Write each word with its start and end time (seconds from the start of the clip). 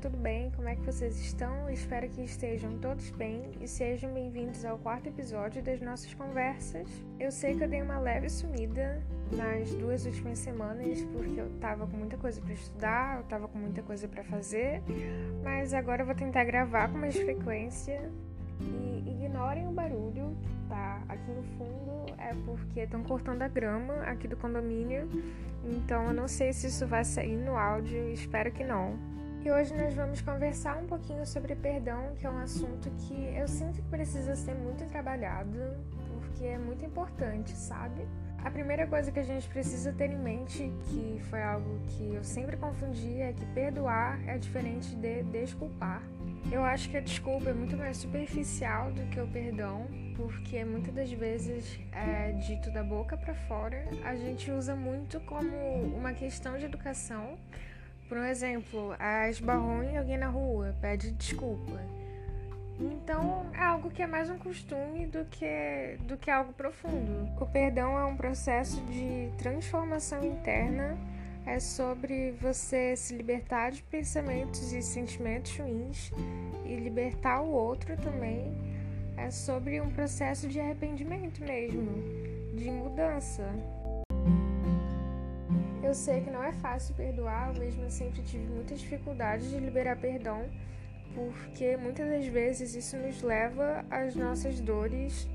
tudo 0.00 0.16
bem? 0.16 0.50
Como 0.52 0.68
é 0.68 0.76
que 0.76 0.82
vocês 0.82 1.18
estão? 1.18 1.68
Espero 1.68 2.08
que 2.08 2.22
estejam 2.22 2.78
todos 2.78 3.10
bem 3.10 3.50
e 3.60 3.66
sejam 3.66 4.12
bem-vindos 4.12 4.64
ao 4.64 4.78
quarto 4.78 5.08
episódio 5.08 5.60
das 5.60 5.80
nossas 5.80 6.14
conversas. 6.14 6.86
Eu 7.18 7.32
sei 7.32 7.56
que 7.56 7.64
eu 7.64 7.68
dei 7.68 7.82
uma 7.82 7.98
leve 7.98 8.28
sumida 8.28 9.02
nas 9.32 9.74
duas 9.74 10.06
últimas 10.06 10.38
semanas 10.38 11.02
porque 11.12 11.40
eu 11.40 11.50
tava 11.58 11.84
com 11.84 11.96
muita 11.96 12.16
coisa 12.16 12.40
para 12.40 12.52
estudar, 12.52 13.16
eu 13.18 13.24
tava 13.24 13.48
com 13.48 13.58
muita 13.58 13.82
coisa 13.82 14.06
para 14.06 14.22
fazer, 14.22 14.82
mas 15.42 15.74
agora 15.74 16.02
eu 16.02 16.06
vou 16.06 16.14
tentar 16.14 16.44
gravar 16.44 16.88
com 16.92 16.98
mais 16.98 17.16
frequência 17.16 18.08
e 18.60 19.04
ignorem 19.04 19.66
o 19.66 19.72
barulho 19.72 20.36
que 20.42 20.68
tá 20.68 21.02
aqui 21.08 21.30
no 21.32 21.42
fundo, 21.42 22.14
é 22.18 22.34
porque 22.44 22.80
estão 22.80 23.02
cortando 23.02 23.42
a 23.42 23.48
grama 23.48 23.94
aqui 24.02 24.28
do 24.28 24.36
condomínio, 24.36 25.08
então 25.64 26.06
eu 26.06 26.14
não 26.14 26.28
sei 26.28 26.52
se 26.52 26.68
isso 26.68 26.86
vai 26.86 27.04
sair 27.04 27.36
no 27.36 27.56
áudio, 27.56 28.12
espero 28.12 28.52
que 28.52 28.62
não. 28.62 29.17
E 29.44 29.50
hoje 29.50 29.74
nós 29.74 29.94
vamos 29.94 30.20
conversar 30.20 30.76
um 30.76 30.86
pouquinho 30.86 31.24
sobre 31.24 31.54
perdão, 31.54 32.14
que 32.16 32.26
é 32.26 32.30
um 32.30 32.38
assunto 32.38 32.90
que 32.98 33.14
eu 33.36 33.46
sinto 33.46 33.80
que 33.80 33.88
precisa 33.88 34.34
ser 34.34 34.54
muito 34.54 34.84
trabalhado, 34.86 35.58
porque 36.10 36.44
é 36.44 36.58
muito 36.58 36.84
importante, 36.84 37.52
sabe? 37.52 38.06
A 38.44 38.50
primeira 38.50 38.86
coisa 38.86 39.12
que 39.12 39.18
a 39.18 39.22
gente 39.22 39.48
precisa 39.48 39.92
ter 39.92 40.10
em 40.10 40.18
mente, 40.18 40.72
que 40.84 41.20
foi 41.30 41.42
algo 41.42 41.78
que 41.86 42.14
eu 42.14 42.24
sempre 42.24 42.56
confundi, 42.56 43.20
é 43.20 43.32
que 43.32 43.46
perdoar 43.46 44.20
é 44.28 44.36
diferente 44.38 44.94
de 44.96 45.22
desculpar. 45.22 46.02
Eu 46.50 46.64
acho 46.64 46.88
que 46.90 46.96
a 46.96 47.00
desculpa 47.00 47.50
é 47.50 47.52
muito 47.52 47.76
mais 47.76 47.96
superficial 47.96 48.92
do 48.92 49.02
que 49.06 49.20
o 49.20 49.26
perdão, 49.28 49.86
porque 50.16 50.64
muitas 50.64 50.94
das 50.94 51.12
vezes 51.12 51.78
é 51.92 52.32
dito 52.32 52.72
da 52.72 52.82
boca 52.82 53.16
para 53.16 53.34
fora. 53.34 53.84
A 54.04 54.16
gente 54.16 54.50
usa 54.50 54.74
muito 54.74 55.20
como 55.20 55.56
uma 55.96 56.12
questão 56.12 56.58
de 56.58 56.64
educação. 56.64 57.38
Por 58.08 58.16
um 58.16 58.24
exemplo, 58.24 58.94
esbarrou 59.28 59.82
em 59.82 59.98
alguém 59.98 60.16
na 60.16 60.28
rua, 60.28 60.74
pede 60.80 61.10
desculpa. 61.12 61.78
Então 62.80 63.46
é 63.52 63.64
algo 63.64 63.90
que 63.90 64.02
é 64.02 64.06
mais 64.06 64.30
um 64.30 64.38
costume 64.38 65.06
do 65.06 65.24
que, 65.24 65.98
do 66.06 66.16
que 66.16 66.30
algo 66.30 66.52
profundo. 66.52 67.28
O 67.38 67.46
perdão 67.46 67.98
é 67.98 68.04
um 68.04 68.16
processo 68.16 68.80
de 68.86 69.30
transformação 69.36 70.24
interna, 70.24 70.96
é 71.44 71.58
sobre 71.58 72.30
você 72.40 72.94
se 72.96 73.14
libertar 73.14 73.72
de 73.72 73.82
pensamentos 73.82 74.72
e 74.72 74.80
sentimentos 74.80 75.56
ruins 75.58 76.12
e 76.64 76.76
libertar 76.76 77.40
o 77.40 77.50
outro 77.50 77.96
também. 77.96 78.56
É 79.16 79.30
sobre 79.30 79.80
um 79.80 79.90
processo 79.90 80.48
de 80.48 80.60
arrependimento 80.60 81.42
mesmo, 81.42 81.90
de 82.54 82.70
mudança. 82.70 83.42
Eu 85.88 85.94
sei 85.94 86.20
que 86.20 86.30
não 86.30 86.44
é 86.44 86.52
fácil 86.52 86.94
perdoar, 86.94 87.48
eu 87.48 87.60
mesmo 87.60 87.90
sempre 87.90 88.20
tive 88.20 88.46
muita 88.46 88.74
dificuldade 88.74 89.48
de 89.48 89.58
liberar 89.58 89.96
perdão 89.96 90.44
porque 91.14 91.78
muitas 91.78 92.06
das 92.06 92.26
vezes 92.26 92.74
isso 92.74 92.94
nos 92.98 93.22
leva 93.22 93.82
às 93.90 94.14
nossas 94.14 94.60
dores, 94.60 95.26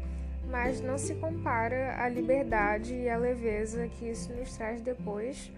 mas 0.52 0.80
não 0.80 0.96
se 0.96 1.16
compara 1.16 2.00
à 2.00 2.08
liberdade 2.08 2.94
e 2.94 3.10
à 3.10 3.18
leveza 3.18 3.88
que 3.88 4.10
isso 4.12 4.32
nos 4.32 4.56
traz 4.56 4.80
depois, 4.80 5.52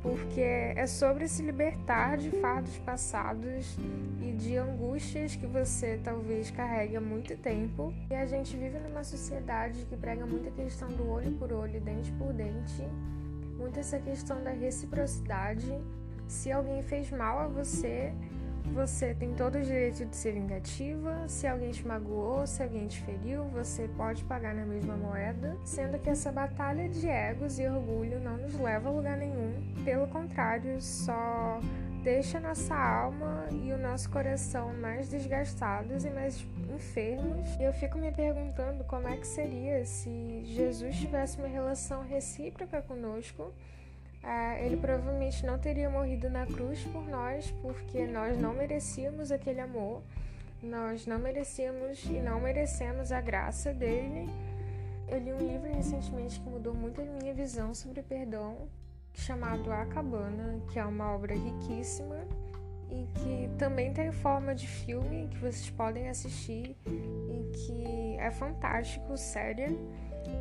porque 0.00 0.40
é 0.40 0.86
sobre 0.86 1.26
se 1.26 1.42
libertar 1.42 2.16
de 2.16 2.30
fardos 2.30 2.78
passados 2.78 3.76
e 4.22 4.30
de 4.30 4.56
angústias 4.56 5.34
que 5.34 5.46
você 5.46 6.00
talvez 6.04 6.48
carregue 6.52 6.96
há 6.96 7.00
muito 7.00 7.36
tempo. 7.36 7.92
E 8.08 8.14
a 8.14 8.24
gente 8.24 8.56
vive 8.56 8.78
numa 8.78 9.02
sociedade 9.02 9.84
que 9.86 9.96
prega 9.96 10.24
muita 10.24 10.52
questão 10.52 10.88
do 10.88 11.10
olho 11.10 11.32
por 11.32 11.52
olho, 11.52 11.80
dente 11.80 12.12
por 12.12 12.32
dente, 12.32 12.86
muito 13.58 13.80
essa 13.80 13.98
questão 13.98 14.42
da 14.42 14.50
reciprocidade. 14.50 15.78
Se 16.26 16.52
alguém 16.52 16.82
fez 16.82 17.10
mal 17.10 17.40
a 17.40 17.46
você, 17.48 18.12
você 18.72 19.14
tem 19.14 19.34
todo 19.34 19.56
o 19.56 19.62
direito 19.62 20.04
de 20.04 20.14
ser 20.14 20.32
vingativa. 20.32 21.26
Se 21.26 21.46
alguém 21.46 21.70
te 21.70 21.86
magoou, 21.86 22.46
se 22.46 22.62
alguém 22.62 22.86
te 22.86 23.00
feriu, 23.02 23.44
você 23.44 23.88
pode 23.96 24.24
pagar 24.24 24.54
na 24.54 24.64
mesma 24.64 24.96
moeda. 24.96 25.56
Sendo 25.64 25.98
que 25.98 26.10
essa 26.10 26.30
batalha 26.30 26.88
de 26.88 27.08
egos 27.08 27.58
e 27.58 27.66
orgulho 27.66 28.20
não 28.20 28.36
nos 28.36 28.54
leva 28.54 28.88
a 28.88 28.92
lugar 28.92 29.16
nenhum. 29.16 29.74
Pelo 29.84 30.06
contrário, 30.08 30.80
só 30.80 31.60
deixa 32.08 32.40
nossa 32.40 32.74
alma 32.74 33.46
e 33.52 33.70
o 33.70 33.76
nosso 33.76 34.08
coração 34.08 34.72
mais 34.72 35.10
desgastados 35.10 36.06
e 36.06 36.10
mais 36.10 36.42
enfermos. 36.74 37.54
E 37.60 37.64
eu 37.64 37.72
fico 37.74 37.98
me 37.98 38.10
perguntando 38.10 38.82
como 38.84 39.06
é 39.06 39.14
que 39.18 39.26
seria 39.26 39.84
se 39.84 40.42
Jesus 40.46 40.96
tivesse 40.96 41.36
uma 41.36 41.46
relação 41.46 42.02
recíproca 42.02 42.80
conosco 42.80 43.52
é, 44.22 44.64
ele 44.64 44.78
provavelmente 44.78 45.44
não 45.44 45.58
teria 45.58 45.90
morrido 45.90 46.30
na 46.30 46.46
cruz 46.46 46.82
por 46.84 47.06
nós, 47.06 47.50
porque 47.60 48.06
nós 48.06 48.38
não 48.38 48.54
merecíamos 48.54 49.30
aquele 49.30 49.60
amor, 49.60 50.02
nós 50.62 51.06
não 51.06 51.18
merecíamos 51.18 52.02
e 52.06 52.20
não 52.20 52.40
merecemos 52.40 53.12
a 53.12 53.20
graça 53.20 53.70
dele. 53.72 54.26
Eu 55.08 55.18
li 55.18 55.32
um 55.32 55.38
livro 55.38 55.70
recentemente 55.70 56.40
que 56.40 56.48
mudou 56.48 56.72
muito 56.72 57.02
a 57.02 57.04
minha 57.04 57.34
visão 57.34 57.74
sobre 57.74 58.02
perdão, 58.02 58.66
chamado 59.18 59.72
A 59.72 59.84
Cabana, 59.86 60.60
que 60.70 60.78
é 60.78 60.84
uma 60.84 61.12
obra 61.12 61.34
riquíssima 61.34 62.16
e 62.90 63.06
que 63.18 63.50
também 63.58 63.92
tem 63.92 64.10
forma 64.10 64.54
de 64.54 64.66
filme 64.66 65.28
que 65.28 65.38
vocês 65.38 65.68
podem 65.70 66.08
assistir 66.08 66.76
e 66.86 67.50
que 67.52 68.16
é 68.18 68.30
fantástico, 68.30 69.16
sério. 69.16 69.78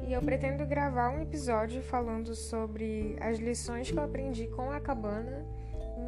E 0.07 0.13
eu 0.13 0.21
pretendo 0.21 0.65
gravar 0.65 1.09
um 1.09 1.21
episódio 1.21 1.81
falando 1.81 2.35
sobre 2.35 3.15
as 3.19 3.39
lições 3.39 3.89
que 3.91 3.97
eu 3.97 4.03
aprendi 4.03 4.47
com 4.47 4.71
a 4.71 4.79
cabana. 4.79 5.45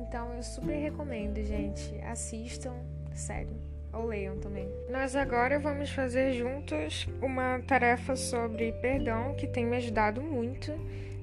Então 0.02 0.34
eu 0.34 0.44
super 0.44 0.75
recomendo, 0.75 1.44
gente. 1.44 2.00
Assistam, 2.02 2.74
sério. 3.13 3.56
Ou 3.91 4.06
leiam 4.06 4.38
também. 4.38 4.69
Nós 4.90 5.16
agora 5.16 5.59
vamos 5.59 5.90
fazer 5.90 6.34
juntos 6.34 7.08
uma 7.22 7.59
tarefa 7.68 8.16
sobre 8.16 8.72
perdão 8.74 9.34
que 9.35 9.47
tem 9.47 9.66
me 9.66 9.78
ajudado 9.78 10.22
muito. 10.22 10.72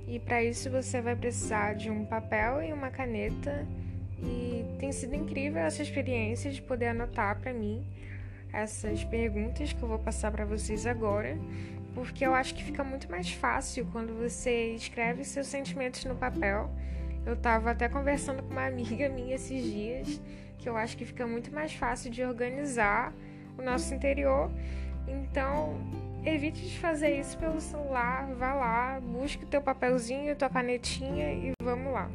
E 0.07 0.19
para 0.19 0.43
isso 0.43 0.71
você 0.71 1.01
vai 1.01 1.17
precisar 1.17 1.75
de 1.75 1.91
um 1.91 2.05
papel 2.05 2.63
e 2.63 2.73
uma 2.73 2.91
caneta. 2.91 3.67
E 4.23 4.65
tem 4.79 4.93
sido 4.93 5.15
incrível 5.15 5.61
essa 5.61 5.83
experiência 5.83 6.51
de 6.51 6.63
poder 6.63 6.89
anotar 6.89 7.39
para 7.39 7.53
mim 7.53 7.85
essas 8.53 9.05
perguntas 9.05 9.73
que 9.73 9.83
eu 9.83 9.89
vou 9.89 9.99
passar 9.99 10.31
para 10.31 10.45
vocês 10.45 10.87
agora 10.87 11.37
porque 11.97 12.27
eu 12.27 12.35
acho 12.35 12.55
que 12.55 12.63
fica 12.63 12.85
muito 12.85 13.11
mais 13.11 13.33
fácil 13.33 13.89
quando 13.91 14.15
você 14.15 14.75
escreve 14.75 15.25
seus 15.25 15.47
sentimentos 15.47 16.05
no 16.05 16.15
papel. 16.15 16.71
Eu 17.25 17.33
estava 17.33 17.71
até 17.71 17.89
conversando 17.89 18.43
com 18.43 18.51
uma 18.51 18.67
amiga 18.67 19.09
minha 19.09 19.35
esses 19.35 19.65
dias, 19.65 20.21
que 20.59 20.69
eu 20.69 20.77
acho 20.77 20.95
que 20.95 21.07
fica 21.07 21.27
muito 21.27 21.51
mais 21.51 21.73
fácil 21.73 22.11
de 22.11 22.23
organizar 22.23 23.15
o 23.57 23.63
nosso 23.63 23.95
interior. 23.95 24.51
Então, 25.09 25.81
evite 26.27 26.61
de 26.61 26.79
fazer 26.81 27.19
isso 27.21 27.39
pelo 27.39 27.61
celular, 27.61 28.27
vá 28.35 28.53
lá, 28.53 29.01
busque 29.01 29.45
o 29.45 29.47
teu 29.47 29.63
papelzinho, 29.63 30.35
tua 30.35 30.51
canetinha 30.51 31.33
e 31.33 31.53
vamos 31.63 31.93
lá. 31.93 32.11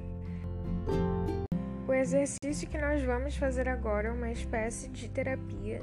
O 1.88 1.94
exercício 1.94 2.68
que 2.68 2.78
nós 2.78 3.02
vamos 3.04 3.38
fazer 3.38 3.70
agora 3.70 4.10
é 4.10 4.12
uma 4.12 4.32
espécie 4.32 4.90
de 4.90 5.10
terapia. 5.10 5.82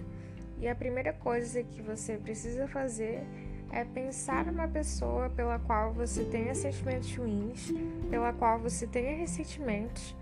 E 0.61 0.69
a 0.69 0.75
primeira 0.75 1.13
coisa 1.13 1.63
que 1.63 1.81
você 1.81 2.17
precisa 2.19 2.67
fazer 2.69 3.23
é 3.71 3.85
pensar 3.85 4.47
numa 4.47 4.67
pessoa 4.69 5.31
pela 5.31 5.59
qual 5.59 5.93
você 5.93 6.25
tenha 6.25 6.55
sentimentos 6.55 7.15
ruins, 7.15 7.73
pela 8.11 8.33
qual 8.33 8.59
você 8.59 8.87
tenha 8.87 9.17
ressentimentos 9.17 10.17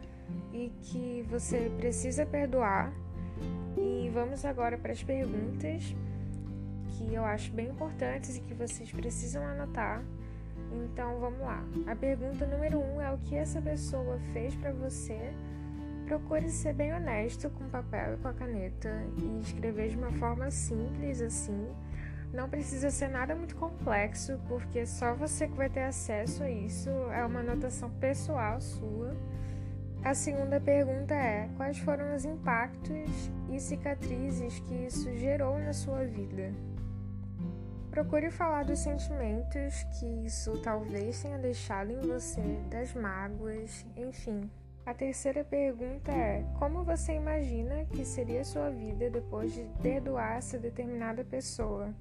e 0.53 0.71
que 0.83 1.25
você 1.28 1.71
precisa 1.77 2.27
perdoar. 2.27 2.93
E 3.77 4.11
vamos 4.12 4.45
agora 4.45 4.77
para 4.77 4.93
as 4.93 5.03
perguntas 5.03 5.95
que 6.97 7.15
eu 7.15 7.25
acho 7.25 7.53
bem 7.53 7.69
importantes 7.69 8.37
e 8.37 8.41
que 8.41 8.55
vocês 8.55 8.91
precisam 8.91 9.45
anotar. 9.45 10.03
Então 10.73 11.21
vamos 11.21 11.41
lá. 11.41 11.65
A 11.87 11.95
pergunta 11.95 12.47
número 12.47 12.78
um 12.78 13.01
é 13.01 13.13
o 13.13 13.19
que 13.19 13.34
essa 13.34 13.60
pessoa 13.60 14.19
fez 14.33 14.54
para 14.57 14.72
você. 14.72 15.33
Procure 16.07 16.48
ser 16.51 16.72
bem 16.72 16.95
honesto 16.95 17.51
com 17.51 17.65
o 17.65 17.69
papel 17.69 18.15
e 18.15 18.16
com 18.19 18.28
a 18.28 18.33
caneta 18.33 18.91
e 19.19 19.41
escrever 19.41 19.91
de 19.91 19.97
uma 19.97 20.13
forma 20.13 20.51
simples 20.51 21.21
assim 21.21 21.69
não 22.33 22.48
precisa 22.48 22.91
ser 22.91 23.09
nada 23.09 23.34
muito 23.34 23.57
complexo, 23.57 24.39
porque 24.47 24.84
só 24.84 25.15
você 25.15 25.49
que 25.49 25.57
vai 25.57 25.71
ter 25.71 25.84
acesso 25.84 26.42
a 26.42 26.51
isso. 26.51 26.91
É 27.10 27.25
uma 27.25 27.41
anotação 27.41 27.91
pessoal 27.91 28.60
sua. 28.60 29.16
A 30.04 30.15
segunda 30.15 30.60
pergunta 30.60 31.15
é: 31.15 31.49
quais 31.57 31.78
foram 31.78 32.15
os 32.15 32.25
impactos 32.25 33.31
e 33.51 33.59
cicatrizes 33.59 34.59
que 34.60 34.75
isso 34.87 35.10
gerou 35.16 35.59
na 35.59 35.72
sua 35.72 36.04
vida? 36.04 36.53
Procure 37.97 38.31
falar 38.31 38.63
dos 38.63 38.81
sentimentos 38.81 39.84
que 39.84 40.04
isso 40.27 40.60
talvez 40.60 41.22
tenha 41.22 41.39
deixado 41.39 41.91
em 41.91 42.01
você, 42.01 42.43
das 42.69 42.93
mágoas, 42.93 43.87
enfim. 43.97 44.51
A 44.84 44.93
terceira 44.93 45.43
pergunta 45.43 46.13
é: 46.13 46.45
como 46.59 46.84
você 46.84 47.15
imagina 47.15 47.87
que 47.87 48.04
seria 48.04 48.43
a 48.43 48.45
sua 48.45 48.69
vida 48.69 49.09
depois 49.09 49.51
de 49.54 49.66
perdoar 49.81 50.37
essa 50.37 50.59
determinada 50.59 51.25
pessoa? 51.25 51.95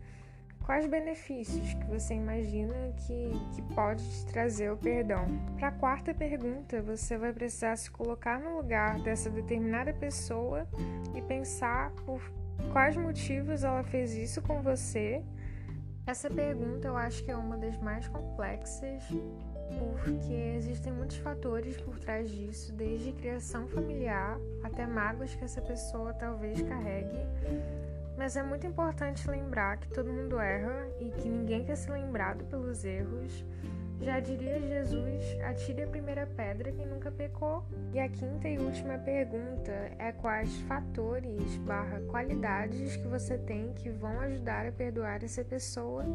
quais 0.66 0.86
benefícios 0.86 1.76
que 1.76 1.86
você 1.86 2.16
imagina 2.16 2.76
que, 3.08 3.32
que 3.56 3.62
pode 3.74 4.04
te 4.04 4.26
trazer 4.26 4.72
o 4.74 4.78
perdão? 4.78 5.26
Para 5.58 5.70
a 5.70 5.72
quarta 5.72 6.14
pergunta, 6.14 6.82
você 6.82 7.18
vai 7.18 7.32
precisar 7.32 7.78
se 7.78 7.90
colocar 7.90 8.38
no 8.38 8.58
lugar 8.58 9.00
dessa 9.00 9.30
determinada 9.30 9.94
pessoa 9.94 10.68
e 11.16 11.22
pensar 11.22 11.92
por 12.06 12.20
quais 12.74 12.98
motivos 12.98 13.64
ela 13.64 13.84
fez 13.84 14.14
isso 14.14 14.42
com 14.42 14.62
você. 14.62 15.24
Essa 16.08 16.30
pergunta 16.30 16.88
eu 16.88 16.96
acho 16.96 17.24
que 17.24 17.32
é 17.32 17.36
uma 17.36 17.58
das 17.58 17.78
mais 17.80 18.08
complexas 18.08 19.04
porque 19.80 20.34
existem 20.56 20.94
muitos 20.94 21.18
fatores 21.18 21.76
por 21.78 21.98
trás 22.00 22.30
disso, 22.30 22.72
desde 22.74 23.12
criação 23.14 23.68
familiar 23.68 24.38
até 24.64 24.86
mágoas 24.86 25.34
que 25.34 25.44
essa 25.44 25.62
pessoa 25.62 26.14
talvez 26.14 26.62
carregue. 26.62 27.18
Mas 28.18 28.38
é 28.38 28.44
muito 28.44 28.66
importante 28.66 29.30
lembrar 29.30 29.78
que 29.78 29.90
todo 29.90 30.14
mundo 30.14 30.40
erra 30.40 30.88
e 31.00 31.10
que 31.10 31.28
ninguém 31.28 31.66
quer 31.66 31.76
ser 31.76 31.92
lembrado 31.92 32.46
pelos 32.46 32.86
erros. 32.86 33.44
Já 34.06 34.20
diria 34.20 34.62
Jesus: 34.62 35.24
atire 35.44 35.84
a 35.84 35.88
primeira 35.88 36.28
pedra 36.28 36.72
quem 36.72 36.86
nunca 36.86 37.12
pecou. 37.12 37.66
E 37.92 38.00
a 38.00 38.08
quinta 38.08 38.48
e 38.48 38.60
última 38.60 39.00
pergunta 39.00 39.72
é 39.98 40.12
quais 40.12 40.56
fatores 40.62 41.58
barra 41.58 42.00
qualidades 42.02 42.96
que 42.96 43.08
você 43.08 43.38
tem 43.38 43.74
que 43.74 43.90
vão 43.90 44.20
ajudar 44.22 44.68
a 44.68 44.72
perdoar 44.72 45.24
essa 45.24 45.44
pessoa 45.44 46.06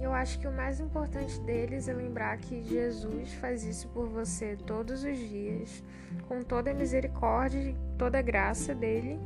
eu 0.00 0.12
acho 0.12 0.38
que 0.38 0.46
o 0.46 0.52
mais 0.52 0.80
importante 0.80 1.40
deles 1.40 1.88
é 1.88 1.92
lembrar 1.92 2.36
que 2.38 2.62
Jesus 2.62 3.32
faz 3.34 3.64
isso 3.64 3.88
por 3.88 4.08
você 4.08 4.56
todos 4.66 5.04
os 5.04 5.16
dias, 5.16 5.82
com 6.28 6.42
toda 6.42 6.70
a 6.70 6.74
misericórdia 6.74 7.58
e 7.58 7.76
toda 7.96 8.18
a 8.18 8.22
graça 8.22 8.74
dele. 8.74 9.18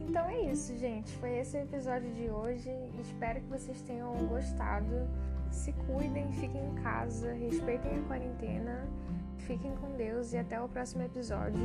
Então 0.00 0.28
é 0.28 0.42
isso, 0.50 0.76
gente. 0.76 1.10
Foi 1.18 1.30
esse 1.38 1.56
o 1.56 1.62
episódio 1.62 2.12
de 2.12 2.28
hoje. 2.28 2.70
Espero 3.00 3.40
que 3.40 3.48
vocês 3.48 3.80
tenham 3.82 4.12
gostado. 4.26 5.08
Se 5.54 5.72
cuidem, 5.72 6.30
fiquem 6.32 6.66
em 6.66 6.74
casa, 6.82 7.32
respeitem 7.32 7.98
a 7.98 8.02
quarentena, 8.02 8.86
fiquem 9.38 9.74
com 9.76 9.96
Deus 9.96 10.32
e 10.32 10.36
até 10.36 10.60
o 10.60 10.68
próximo 10.68 11.04
episódio. 11.04 11.62